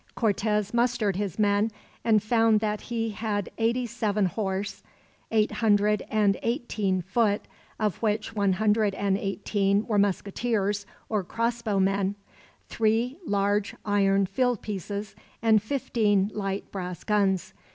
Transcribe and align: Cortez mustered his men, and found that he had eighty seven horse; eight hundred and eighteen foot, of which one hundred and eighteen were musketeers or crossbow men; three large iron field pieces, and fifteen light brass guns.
Cortez 0.15 0.73
mustered 0.73 1.15
his 1.17 1.37
men, 1.37 1.69
and 2.03 2.23
found 2.23 2.59
that 2.59 2.81
he 2.81 3.11
had 3.11 3.49
eighty 3.59 3.85
seven 3.85 4.25
horse; 4.25 4.81
eight 5.29 5.51
hundred 5.51 6.01
and 6.09 6.39
eighteen 6.41 7.03
foot, 7.03 7.43
of 7.79 7.97
which 8.01 8.33
one 8.33 8.53
hundred 8.53 8.95
and 8.95 9.15
eighteen 9.15 9.85
were 9.85 9.99
musketeers 9.99 10.87
or 11.07 11.23
crossbow 11.23 11.79
men; 11.79 12.15
three 12.67 13.19
large 13.27 13.75
iron 13.85 14.25
field 14.25 14.63
pieces, 14.63 15.15
and 15.39 15.61
fifteen 15.61 16.31
light 16.33 16.71
brass 16.71 17.03
guns. 17.03 17.53